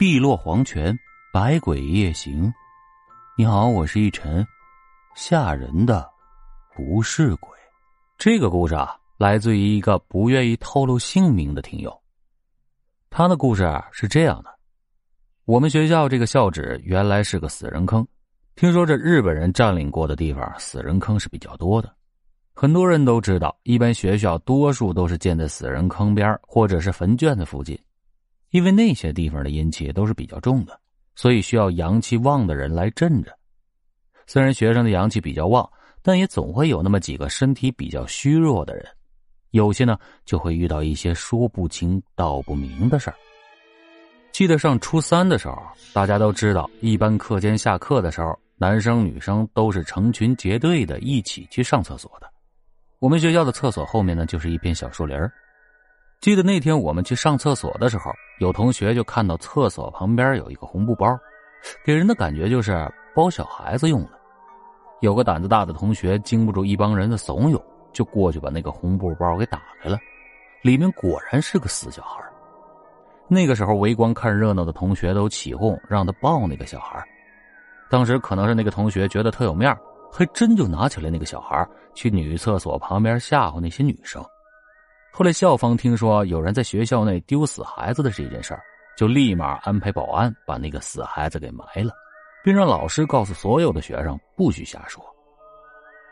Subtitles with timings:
[0.00, 0.98] 碧落黄泉，
[1.30, 2.50] 百鬼夜行。
[3.36, 4.42] 你好，我是一晨。
[5.14, 6.10] 吓人的
[6.74, 7.50] 不是鬼。
[8.16, 11.94] 这个故事啊，来自于一个不愿意透露姓名的听友。
[13.10, 14.48] 他的故事啊是这样的：
[15.44, 18.08] 我们学校这个校址原来是个死人坑，
[18.56, 21.94] 听说这日本人占领过的地方，死人坑是比较多的。
[22.54, 27.78] 很多人都知道，一般学校多数都是建在死人坑边或者是坟圈的附近，
[28.50, 30.78] 因为那些地方的阴气都是比较重的，
[31.14, 33.36] 所以需要阳气旺的人来镇着。
[34.26, 35.68] 虽然学生的阳气比较旺，
[36.02, 38.86] 但也总会有那么几个身体比较虚弱的人，
[39.50, 43.16] 有些呢就会遇到一些说不清道不明的事儿。
[44.32, 45.56] 记得上初三的时候，
[45.92, 52.30] 大家都知道，一般课间下课的时候，男生女生都是成群结队的一起去上厕所的。
[53.00, 55.16] 我们学校的厕所后面呢，就是一片小树林
[56.20, 61.18] 记得那天我们去上厕所的时候，有同学就看到厕所旁边有一个红布包，
[61.82, 64.10] 给人的感觉就是包小孩子用的。
[65.00, 67.58] 有个胆子大的同学经不住一帮人的怂恿，
[67.90, 69.98] 就过去把那个红布包给打开了，
[70.60, 72.22] 里面果然是个死小孩。
[73.26, 77.02] 那个时候围观看热闹的同学都起哄让他抱那个小孩。
[77.88, 79.74] 当时可能是那个同学觉得特有面
[80.12, 84.22] 还真就拿起来那个小孩去女厕所旁边吓唬那些女生。
[85.12, 88.62] 后来校方听说有人在学校内丢死孩子的这件事儿，
[88.96, 91.92] 就立马安排保安把那个死孩子给埋了，
[92.44, 95.04] 并让老师告诉所有的学生不许瞎说。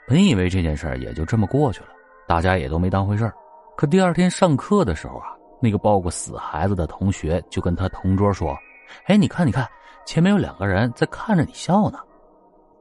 [0.06, 1.88] 本以为这件事儿也就这么过去了，
[2.26, 3.32] 大家也都没当回事儿。
[3.76, 5.28] 可第二天上课的时候啊，
[5.62, 8.56] 那个抱过死孩子的同学就跟他同桌说
[9.06, 9.68] ：“哎，你看，你看，
[10.04, 11.98] 前面有两个人在看着你笑呢。”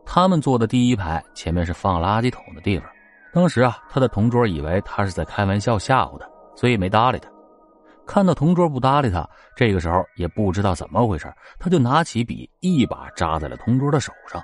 [0.04, 2.90] 他们坐的第一排，前面是放垃圾桶的地方。
[3.33, 7.30] 当时啊，他的同桌以为他是在开玩笑吓唬他，所以没搭理他。
[8.06, 14.42] 看到同桌不搭理他，这个时候也不知道怎么回事，他就拿起笔一把扎在了同桌的手上。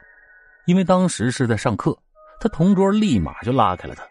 [0.66, 1.98] 因为当时是在上课，
[2.40, 4.04] 他同桌立马就拉开了他。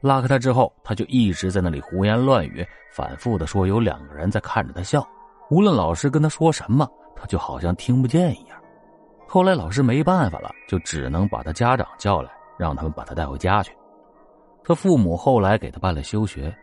[0.00, 5.06] 拉开他之后，他就一直在那里胡言乱语，反复的说有两个人在看着他笑。
[5.50, 8.58] 无论老师跟他说什么，他就好像听不见一样。
[9.28, 13.76] 后来老师没办法了，就只能把他家长叫来，让他们把他带回家去。
[14.64, 16.54] 他父母后来给他办了休学。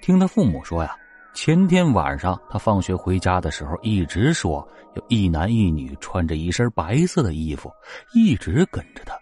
[0.00, 0.96] 听他父母说呀，
[1.34, 7.70] 前天晚上他放学回家的时候，一直说有一男一女穿着一身白色的衣服，
[8.14, 9.14] 一直跟着他，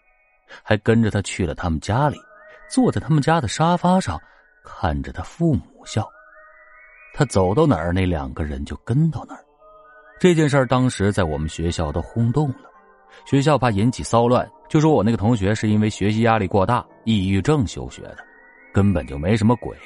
[0.63, 2.17] 还跟着他去了他们家里，
[2.71, 4.21] 坐在他们家的沙发上，
[4.65, 6.09] 看着他父母笑。
[7.15, 9.45] 他走到哪儿，那两个人就跟到哪儿。
[10.21, 12.71] 这件事当时在我们学校都轰动了。
[13.25, 18.19] 学校怕引起骚乱，就说我那个同学是因为学习压力过大、抑郁症休学的，
[18.73, 19.77] 根本就没什么鬼。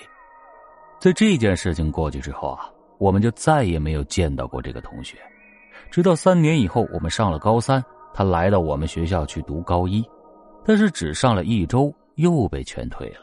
[0.98, 5.16] 在这件事情过去之后啊，我们就再也没有见到过这个同学。
[5.90, 7.82] 直到三年以后，我们上了高三，
[8.12, 10.04] 他来到我们学校去读高一，
[10.64, 13.20] 但是只上了一周又被劝退了。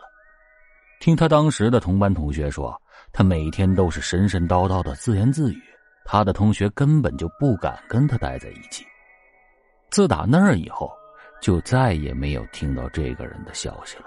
[1.00, 2.80] 听他当时的同班同学说，
[3.12, 5.62] 他每天都是神神叨叨的自言自语，
[6.06, 8.86] 他的同学根本就不敢跟他待在一起。
[9.90, 10.92] 自打那儿以后，
[11.42, 14.06] 就再也没有听到这个人的消息了。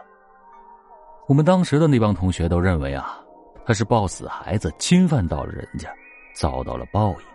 [1.29, 3.19] 我们当时的那帮同学都认为啊，
[3.65, 5.89] 他是抱死孩子侵犯到了人家，
[6.35, 7.27] 遭到了报应。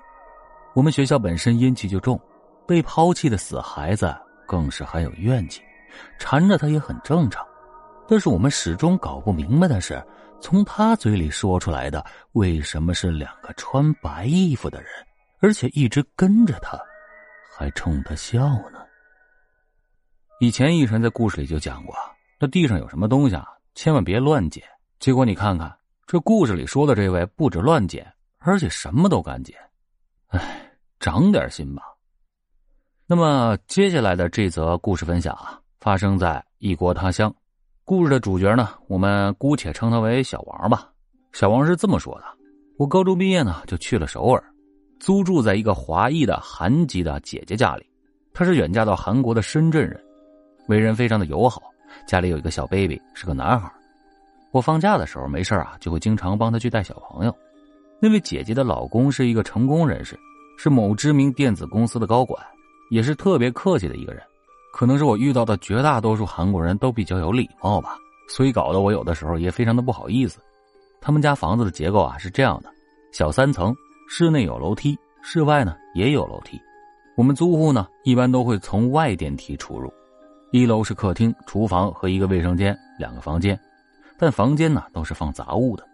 [0.73, 2.19] 我们学校本身阴气就重，
[2.67, 4.15] 被抛弃的死孩子
[4.45, 5.61] 更是很有怨气，
[6.19, 7.45] 缠着他也很正常。
[8.07, 10.01] 但是我们始终搞不明白的是，
[10.39, 14.89] 从他嘴里说出来的为什么是两个穿白衣服的人，
[15.39, 16.79] 而且一直跟着他。
[17.57, 18.39] 还冲他笑
[18.71, 18.86] 呢。
[20.39, 21.95] 以前一晨在故事里就讲过，
[22.39, 24.63] 那地上有什么东西啊，千万别乱捡。
[24.99, 25.75] 结果你看看，
[26.05, 28.05] 这故事里说的这位不止乱捡，
[28.37, 29.57] 而且什么都敢捡。
[30.27, 31.81] 哎，长点心吧。
[33.07, 37.33] 那么接下来的这则故事分享啊，发生在异国他乡。
[37.83, 40.87] 故事的主角呢，我们姑且称他为小王吧。
[41.33, 42.25] 小王是这么说的：
[42.77, 44.43] 我高中毕业呢，就去了首尔。
[44.99, 47.87] 租住在一个华裔的韩籍的姐姐家里，
[48.35, 49.99] 她是远嫁到韩国的深圳人，
[50.67, 51.61] 为人非常的友好，
[52.05, 53.71] 家里有一个小 baby，是个男孩。
[54.51, 57.35] 我放假的时候没事啊，就会经常帮他去带小朋友。
[57.99, 60.17] 那位姐姐的老公是一个成功人士，
[60.57, 62.41] 是某知名电子公司的高管，
[62.91, 64.21] 也是特别客气的一个人。
[64.73, 67.97] 可能是我遇到的绝大多数韩国人都比较有礼貌吧，
[68.29, 70.39] 所以搞得我有的时候也非常的不好意思。
[71.01, 72.69] 他们家房子的结构啊是这样的，
[73.11, 73.75] 小三层。
[74.09, 76.57] 室内有楼梯，室外呢也有楼梯。
[77.17, 79.91] 我们租户呢一般都会从外电梯出入。
[80.51, 83.59] 一楼是客厅、厨房和一个卫生间，两个房间，
[84.17, 85.85] 但房间呢都是放杂物的。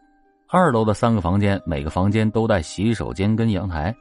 [0.47, 3.94] 二楼的三个房间，每个房间都带洗手间跟阳台。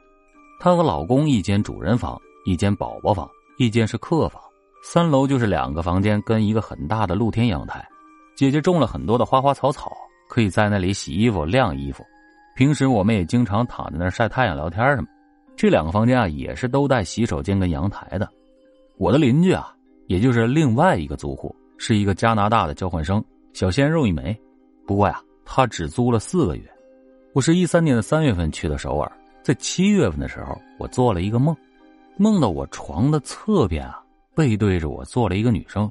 [0.59, 3.27] 她和老公一间主人房，一间宝宝房，
[3.57, 4.39] 一间是客房，
[4.83, 7.83] 三楼就是两个房间跟一个很大的露天阳台。
[8.35, 9.91] 姐姐种了很多的花花草草，
[10.29, 12.03] 可以在那里洗衣服、晾衣服。
[12.55, 15.07] 平时我们也经常躺在那儿晒太阳、聊天什么。
[15.55, 18.29] 这两个房间啊，也是都带洗手间跟阳台的。
[18.97, 19.72] 我的邻居啊，
[20.07, 23.23] 也就是另外一个租户，是一个加拿大的交换生，
[23.53, 24.37] 小鲜肉一枚。
[24.85, 26.63] 不过呀，他只租了四个月。
[27.33, 29.11] 我是一三年的三月份去的首尔，
[29.41, 31.55] 在七月份的时候，我做了一个梦，
[32.17, 34.03] 梦到我床的侧边啊，
[34.35, 35.89] 背对着我坐了一个女生。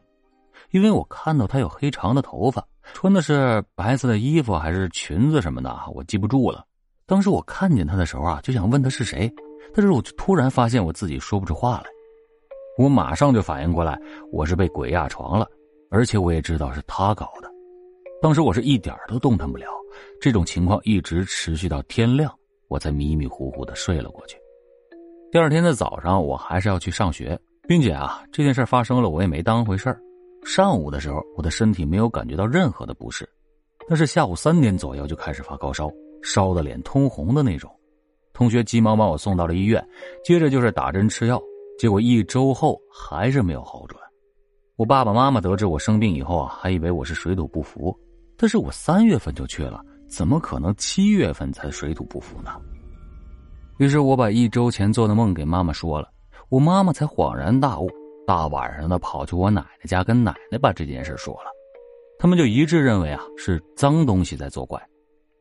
[0.70, 6.64] 因为我看到她有黑长的头发，穿的是白色的衣服还是裙子什么的，我记不住了。
[7.06, 9.32] 当时我看见她的时候啊，就想问她是谁，
[9.74, 11.90] 但是我就突然发现我自己说不出话来。
[12.78, 13.98] 我马上就反应过来，
[14.30, 15.46] 我是被鬼压床了，
[15.90, 17.50] 而且我也知道是他搞的。
[18.20, 19.66] 当时我是一点都动弹不了，
[20.20, 22.32] 这种情况一直持续到天亮，
[22.68, 24.38] 我才迷迷糊糊的睡了过去。
[25.30, 27.38] 第二天的早上，我还是要去上学，
[27.68, 30.00] 并且啊，这件事发生了，我也没当回事儿。
[30.44, 33.28] 上午的时候，我的身体没有感觉到任何的不适，
[33.88, 35.90] 但是下午三点左右就开始发高烧，
[36.22, 37.70] 烧的脸通红的那种。
[38.32, 39.86] 同学急忙把我送到了医院，
[40.24, 41.40] 接着就是打针吃药。
[41.78, 44.00] 结果一周后还是没有好转，
[44.76, 47.98] 我爸爸妈妈得知我生病以后啊，还以为我是水土不服，
[48.36, 52.52] 但是我三月份就去了，怎么可能七月份才水土不服呢？
[53.78, 56.08] 于是我把一周前做的梦给妈妈说了，
[56.50, 57.90] 我妈妈才恍然大悟，
[58.26, 61.50] 大晚上的跑去我奶奶家跟奶奶把这件事说了，
[62.18, 64.80] 他们就一致认为啊是脏东西在作怪，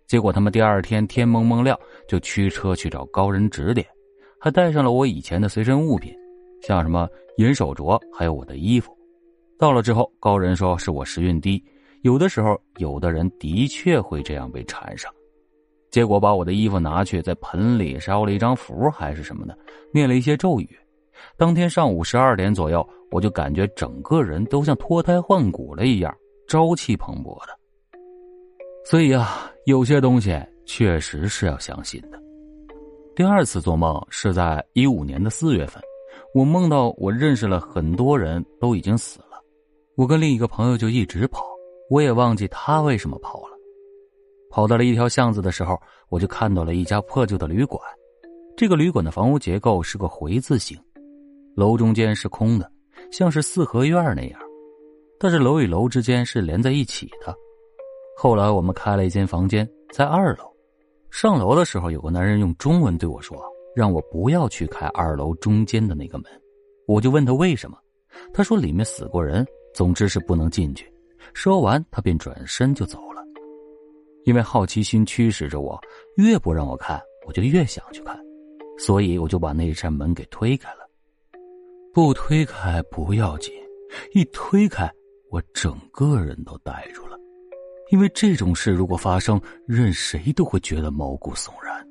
[0.08, 3.86] 结果他们第二天天蒙蒙亮就驱车去找高人指点，
[4.40, 6.12] 还带上了我以前的随身物品。
[6.62, 8.96] 像什么银手镯，还有我的衣服，
[9.58, 11.64] 到了之后，高人说是我时运低，
[12.02, 15.12] 有的时候有的人的确会这样被缠上。
[15.90, 19.58] 结果把我的衣服拿去，在盆里烧了一张符，还是什么的，
[19.94, 20.70] 念了一些咒语。
[21.38, 26.16] 当天上午十二点左右，我就感觉整个人都像脱胎换骨了一样，
[26.48, 27.58] 朝气蓬勃的。
[28.86, 32.18] 所以啊，有些东西确实是要相信的。
[33.16, 35.84] 第二次做梦是在一五年的四月份。
[36.34, 39.42] 我梦到我认识了很多人都已经死了，
[39.96, 41.46] 我跟另一个朋友就一直跑，
[41.90, 43.58] 我也忘记他为什么跑了。
[44.50, 47.82] 跑到了一条巷子的时候，我就看到了一家破旧的旅馆。
[48.56, 50.78] 这个旅馆的房屋结构是个回字形，
[51.54, 52.72] 楼中间是空的，
[53.12, 54.40] 像是四合院那样，
[55.20, 57.36] 但是楼与楼之间是连在一起的。
[58.18, 60.46] 后来我们开了一间房间在二楼，
[61.10, 63.51] 上楼的时候有个男人用中文对我说。
[63.76, 66.26] 让我不要去开二楼中间的那个门，
[66.88, 67.78] 我就问他为什么，
[68.34, 70.92] 他说里面死过人，总之是不能进去。
[71.34, 73.22] 说完，他便转身就走了。
[74.26, 75.80] 因为好奇心驱使着我，
[76.18, 78.20] 越不让我看，我就越想去看，
[78.78, 80.80] 所以我就把那扇门给推开了。
[81.94, 83.54] 不推开不要紧，
[84.14, 84.92] 一推开，
[85.30, 87.18] 我整个人都呆住了，
[87.90, 91.88] 因为这种事如果发生，任谁都会觉得毛骨悚然。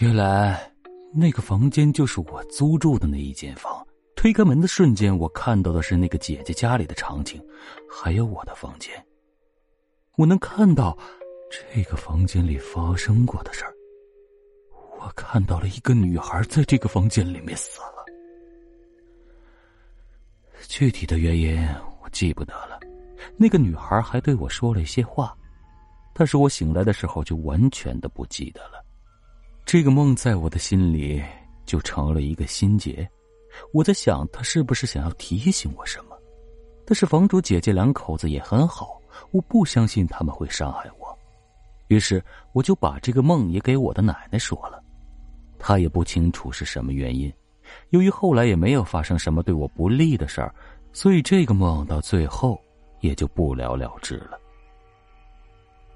[0.00, 0.71] 原来。
[1.14, 3.86] 那个房间就是我租住的那一间房。
[4.14, 7.44] 推开门的瞬间，我看到的是那个姐姐家里的场景，
[7.90, 8.92] 还有我的房间。
[10.16, 10.96] 我能看到
[11.50, 13.74] 这个房间里发生过的事儿。
[15.00, 18.04] 我看到了一个女孩在这个房间里面死了。
[20.68, 21.58] 具体的原因
[22.02, 22.78] 我记不得了。
[23.36, 25.36] 那个女孩还对我说了一些话，
[26.14, 28.81] 但是我醒来的时候就完全的不记得了。
[29.64, 31.22] 这个梦在我的心里
[31.64, 33.08] 就成了一个心结，
[33.72, 36.18] 我在想他是不是想要提醒我什么？
[36.84, 39.00] 但是房主姐姐两口子也很好，
[39.30, 41.16] 我不相信他们会伤害我，
[41.86, 44.82] 于是我就把这个梦也给我的奶奶说了，
[45.58, 47.32] 她也不清楚是什么原因。
[47.90, 50.54] 由于后来也没有发生什么对我不利的事儿，
[50.92, 52.60] 所以这个梦到最后
[53.00, 54.38] 也就不了了之了。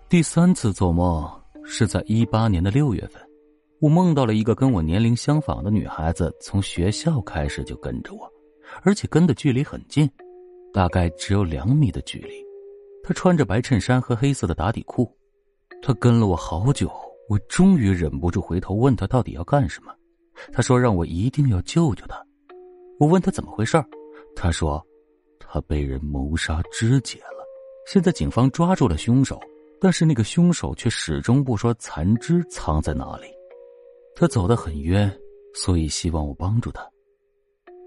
[0.09, 1.29] 第三次做梦
[1.65, 3.21] 是在一八年的六月份。
[3.81, 8.27] 我梦到了一个跟我年龄相仿的女孩子，从学校开始就跟着我，
[8.83, 10.11] 而且跟的距离很近，
[10.73, 12.35] 大概只有两米的距离。
[13.03, 15.15] 她穿着白衬衫和黑色的打底裤，
[15.83, 16.91] 她跟了我好久，
[17.29, 19.95] 我终于忍不住回头问她到底要干什么。
[20.51, 22.17] 她说让我一定要救救她。
[22.99, 23.77] 我问她怎么回事
[24.35, 24.83] 她说
[25.39, 27.45] 她被人谋杀肢解了，
[27.87, 29.39] 现在警方抓住了凶手，
[29.79, 33.36] 但是那个凶手却始终不说残肢藏在哪里。
[34.19, 35.15] 他走得很冤，
[35.55, 36.83] 所以希望我帮助他。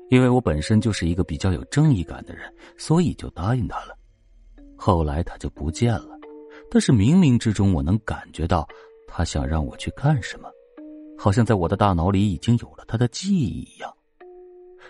[0.10, 3.98] 因为我本身就是一个比较有正义感的人，所以就答应他了。
[4.76, 6.18] 后来他就不见了，
[6.70, 8.68] 但是冥冥之中我能感觉到
[9.08, 10.48] 他想让我去干什么。
[11.18, 13.92] 好像在我的大脑里已经有了他的记忆一样。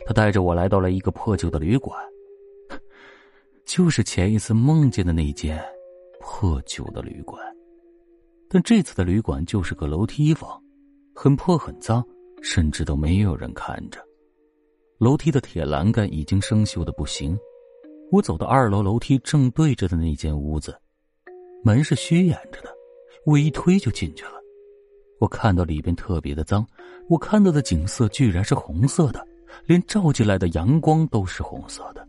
[0.05, 1.97] 他带着我来到了一个破旧的旅馆，
[3.65, 5.57] 就是前一次梦见的那间
[6.19, 7.41] 破旧的旅馆，
[8.49, 10.61] 但这次的旅馆就是个楼梯房，
[11.21, 12.01] 很破很脏，
[12.41, 13.99] 甚至都没有人看着。
[14.99, 17.37] 楼梯的铁栏杆已经生锈的不行。
[18.09, 20.73] 我走到二楼楼梯正对着的那间屋子，
[21.61, 22.69] 门是虚掩着的，
[23.25, 24.35] 我一推就进去了。
[25.19, 26.65] 我看到里边特别的脏，
[27.09, 29.21] 我看到的景色居然是红色的，
[29.65, 32.07] 连照进来的阳光都是红色的。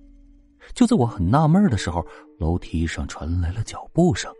[0.73, 2.07] 就在我很纳闷的时候，
[2.39, 4.33] 楼梯上传来了脚步声，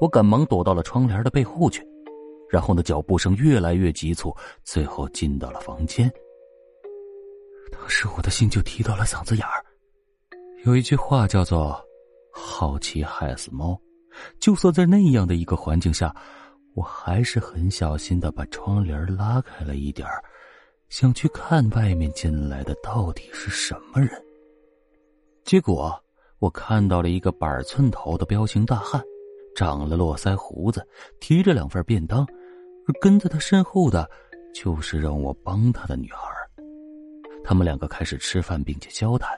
[0.00, 1.86] 我赶忙躲到了窗帘的背后去。
[2.48, 6.10] 然后呢，脚步声越来越急促，最后进到了房间。
[7.72, 9.64] 当时我的心就提到了嗓子眼儿。
[10.64, 11.78] 有一句话叫做
[12.32, 13.78] “好奇害死猫”，
[14.38, 16.14] 就算在那样的一个环境下，
[16.74, 20.08] 我还是很小心的把窗帘拉开了一点
[20.88, 24.10] 想去看外面进来的到底是什么人。
[25.42, 25.94] 结果
[26.38, 29.02] 我看到了一个板寸头的彪形大汉，
[29.54, 30.86] 长了络腮胡子，
[31.20, 32.26] 提着两份便当，
[32.86, 34.08] 而跟在他身后的，
[34.52, 36.18] 就是让我帮他的女孩。
[37.42, 39.30] 他们两个开始吃饭，并且交谈。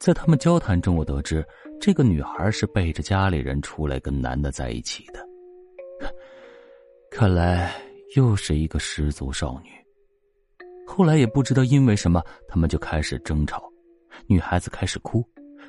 [0.00, 1.46] 在他们交谈中，我得知
[1.80, 5.24] 这个女孩是背着家里人出来跟男的在一起的。
[7.10, 7.72] 看来
[8.16, 9.70] 又是一个失足少女。
[10.86, 13.70] 后来也不知道因为什么，他们就开始争吵，
[14.26, 15.22] 女孩子开始哭，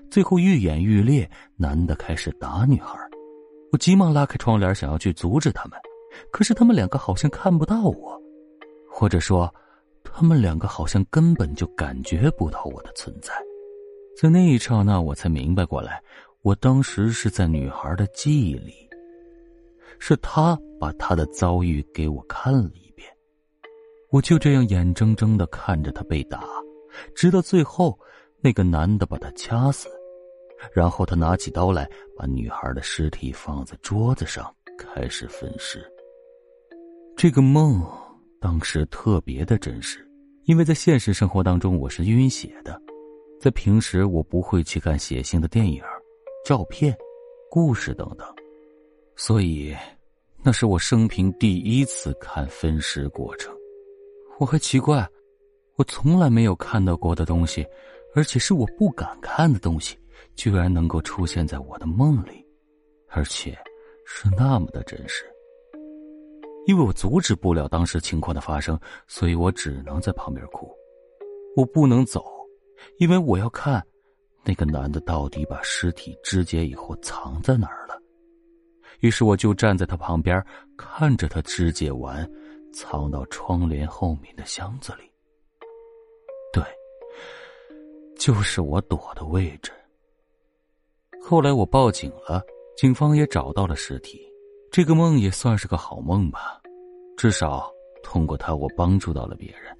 [0.10, 2.98] 最后愈演愈烈，男的开始打女孩。
[3.72, 5.80] 我急忙拉开窗帘，想要去阻止他们，
[6.30, 8.22] 可是他们两个好像看不到我，
[8.90, 9.54] 或者说，
[10.04, 13.34] 他们两个好像根本就感觉不到我的存在。
[14.20, 16.04] 在那一刹那，我才明白过来，
[16.42, 18.74] 我当时是在女孩的记忆里，
[20.00, 23.10] 是她把她的遭遇给我看了一遍。
[24.10, 26.44] 我就这样眼睁睁的看着她被打，
[27.16, 27.98] 直到最后
[28.42, 29.88] 那个男的把她掐死，
[30.74, 35.84] 然后他拿起刀来，把女孩的尸体放在桌子上，开始分尸。
[37.15, 37.86] 这个梦
[38.39, 40.08] 当时特别的真实，
[40.46, 42.82] 因为在现实生活当中我是晕血的。
[43.39, 45.82] 在平时，我不会去看血腥的电影、
[46.46, 46.96] 照片、
[47.50, 48.27] 故事等等，
[49.15, 49.75] 所以
[50.44, 53.51] 那是我生平第一次看分尸过程。
[54.39, 55.08] 我还奇怪，
[55.75, 57.65] 我从来没有看到过的东西，
[58.15, 59.98] 而且是我不敢看的东西，
[60.35, 62.45] 居然能够出现在我的梦里，
[63.09, 63.57] 而且
[64.05, 65.25] 是那么的真实。
[66.67, 70.71] 因为我阻止不了当时情况的发生，所以我只能在旁边哭，
[71.55, 72.23] 我不能走。
[72.97, 73.83] 因为我要看，
[74.43, 78.00] 那个男的到底把尸体肢解以后藏在哪儿了。
[79.00, 80.43] 于是我就站在他旁边，
[80.77, 82.29] 看着他肢解完，
[82.71, 85.03] 藏到窗帘后面的箱子里。
[86.53, 86.63] 对，
[88.15, 89.71] 就是我躲的位置。
[91.31, 92.43] 后来我报警了，
[92.75, 94.19] 警方也找到了尸体。
[94.69, 96.59] 这个梦也算是个好梦吧，
[97.15, 97.71] 至少
[98.03, 99.73] 通过他，我帮助到了别人。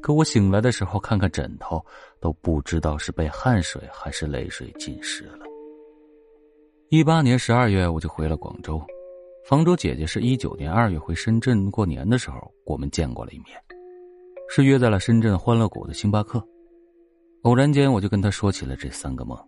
[0.00, 1.84] 可我醒来的时候，看看枕头，
[2.18, 5.44] 都不知道是被汗水还是泪水浸湿了。
[6.88, 8.82] 一八年十二月，我就回了广州。
[9.44, 13.48] 房主姐姐是一九年二月回深圳过年的时候，我们见过了一面，
[14.48, 16.42] 是约在了深圳欢乐谷的星巴克。
[17.42, 19.38] 偶然间，我就跟她说起了这三个梦，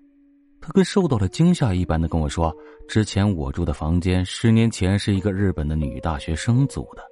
[0.62, 2.57] 他跟受到了惊吓一般的跟我说，
[2.88, 7.02] 之前我住的房间十年前是一个日本的女大学生租的，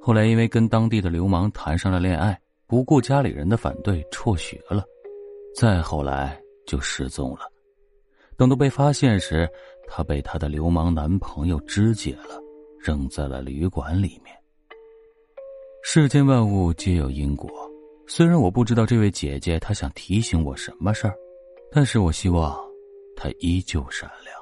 [0.00, 2.36] 后来因为跟当地的流氓谈上了恋爱。
[2.68, 4.84] 不顾家里人的反对，辍学了，
[5.54, 6.36] 再后来
[6.66, 7.42] 就失踪了。
[8.36, 9.48] 等到被发现时，
[9.86, 12.42] 她被她的流氓男朋友肢解了，
[12.80, 14.36] 扔在了旅馆里面。
[15.84, 17.48] 世间万物皆有因果，
[18.08, 21.14] 虽然我不知道这位姐姐她想提醒我什么事儿，
[21.70, 22.58] 但是我希望
[23.16, 24.35] 他依旧善良。